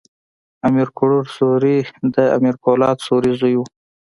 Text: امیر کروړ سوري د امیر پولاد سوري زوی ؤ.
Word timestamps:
امیر 0.67 0.87
کروړ 0.97 1.23
سوري 1.37 1.77
د 2.15 2.17
امیر 2.37 2.55
پولاد 2.63 2.97
سوري 3.07 3.31
زوی 3.39 3.53
ؤ. 3.59 3.63